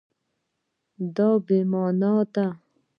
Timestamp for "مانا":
1.71-2.13